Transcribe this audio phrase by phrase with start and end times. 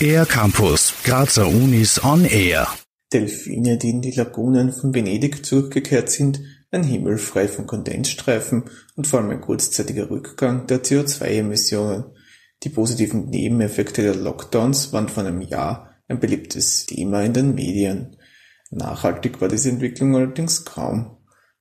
[0.00, 2.68] Air Campus, Grazer Unis on Air.
[3.12, 8.64] Delfine, die in die Lagunen von Venedig zurückgekehrt sind, ein Himmel frei von Kondensstreifen
[8.94, 12.04] und vor allem ein kurzzeitiger Rückgang der CO2-Emissionen.
[12.62, 18.16] Die positiven Nebeneffekte der Lockdowns waren vor einem Jahr ein beliebtes Thema in den Medien.
[18.70, 21.15] Nachhaltig war diese Entwicklung allerdings kaum,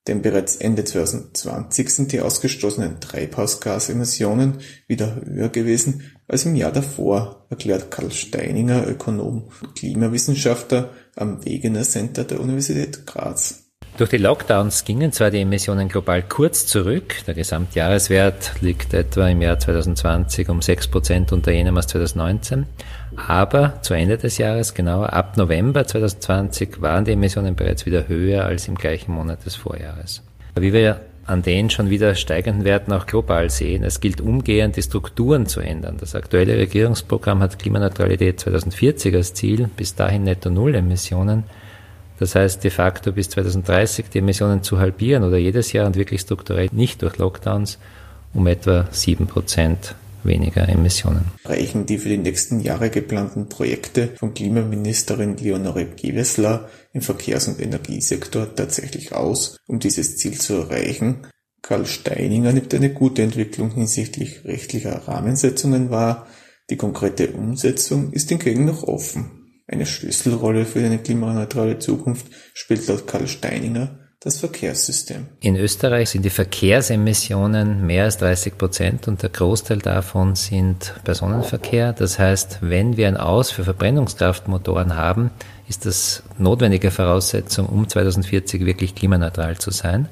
[0.08, 7.46] denn bereits Ende 2020 sind die ausgestoßenen Treibhausgasemissionen wieder höher gewesen als im Jahr davor,
[7.50, 13.65] erklärt Karl Steininger, Ökonom und Klimawissenschaftler am Wegener Center der Universität Graz.
[13.98, 19.42] Durch die Lockdowns gingen zwar die Emissionen global kurz zurück, der Gesamtjahreswert liegt etwa im
[19.42, 22.66] Jahr 2020 um 6% unter jenem aus 2019,
[23.16, 28.44] aber zu Ende des Jahres, genauer ab November 2020, waren die Emissionen bereits wieder höher
[28.44, 30.22] als im gleichen Monat des Vorjahres.
[30.60, 34.84] Wie wir an den schon wieder steigenden Werten auch global sehen, es gilt umgehend, die
[34.84, 35.96] Strukturen zu ändern.
[36.02, 41.46] Das aktuelle Regierungsprogramm hat Klimaneutralität 2040 als Ziel, bis dahin netto Null Emissionen.
[42.20, 46.22] Das heißt, de facto bis 2030 die Emissionen zu halbieren oder jedes Jahr und wirklich
[46.22, 47.78] strukturell nicht durch Lockdowns
[48.34, 51.26] um etwa sieben Prozent weniger Emissionen.
[51.46, 57.62] Reichen die für die nächsten Jahre geplanten Projekte von Klimaministerin Leonore Gewessler im Verkehrs- und
[57.62, 61.28] Energiesektor tatsächlich aus, um dieses Ziel zu erreichen?
[61.62, 66.28] Karl Steininger nimmt eine gute Entwicklung hinsichtlich rechtlicher Rahmensetzungen wahr.
[66.70, 69.45] Die konkrete Umsetzung ist hingegen noch offen.
[69.68, 75.28] Eine Schlüsselrolle für eine klimaneutrale Zukunft spielt laut Karl Steininger das Verkehrssystem.
[75.40, 81.94] In Österreich sind die Verkehrsemissionen mehr als 30 Prozent und der Großteil davon sind Personenverkehr.
[81.94, 85.30] Das heißt, wenn wir ein Aus für Verbrennungskraftmotoren haben,
[85.70, 90.10] ist das notwendige Voraussetzung, um 2040 wirklich klimaneutral zu sein.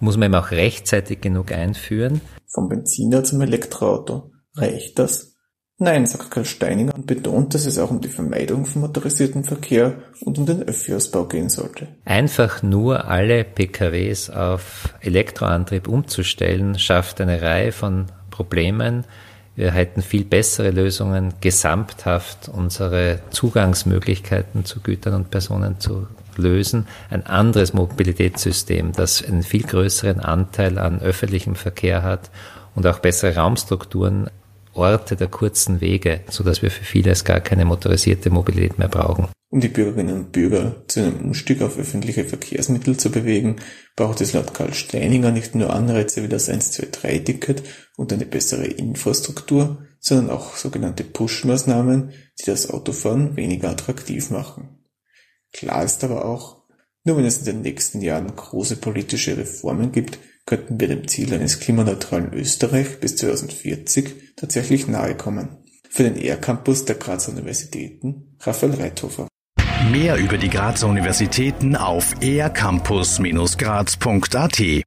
[0.00, 2.22] Muss man eben auch rechtzeitig genug einführen.
[2.46, 4.32] Vom Benziner zum Elektroauto.
[4.56, 5.36] Reicht das?
[5.82, 9.94] Nein, sagt Karl Steininger und betont, dass es auch um die Vermeidung von motorisiertem Verkehr
[10.20, 11.88] und um den Öffi-Ausbau gehen sollte.
[12.04, 19.04] Einfach nur alle PKWs auf Elektroantrieb umzustellen, schafft eine Reihe von Problemen.
[19.56, 26.88] Wir hätten viel bessere Lösungen, gesamthaft unsere Zugangsmöglichkeiten zu Gütern und Personen zu lösen.
[27.08, 32.30] Ein anderes Mobilitätssystem, das einen viel größeren Anteil an öffentlichem Verkehr hat
[32.74, 34.28] und auch bessere Raumstrukturen
[34.74, 39.28] Orte der kurzen Wege, so dass wir für vieles gar keine motorisierte Mobilität mehr brauchen.
[39.52, 43.56] Um die Bürgerinnen und Bürger zu einem Umstieg auf öffentliche Verkehrsmittel zu bewegen,
[43.96, 47.64] braucht es laut Karl Steininger nicht nur Anreize wie das 123-Ticket
[47.96, 54.84] und eine bessere Infrastruktur, sondern auch sogenannte Push-Maßnahmen, die das Autofahren weniger attraktiv machen.
[55.52, 56.62] Klar ist aber auch,
[57.02, 60.18] nur wenn es in den nächsten Jahren große politische Reformen gibt,
[60.50, 65.58] könnten wir dem Ziel eines klimaneutralen Österreich bis 2040 tatsächlich nahe kommen.
[65.88, 69.28] Für den ER-Campus der Grazer Universitäten Raphael Reithofer.
[69.92, 74.58] Mehr über die Grazer Universitäten auf ercampus-graz.at